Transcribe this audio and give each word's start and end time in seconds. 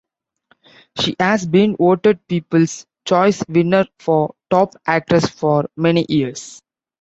She 0.99 1.15
has 1.19 1.45
been 1.45 1.75
voted 1.75 2.27
people's 2.27 2.87
choice 3.05 3.43
winner 3.47 3.85
for 3.99 4.33
top 4.49 4.73
actress 4.87 5.27
for 5.29 5.69
many 5.77 6.07
years. 6.09 6.59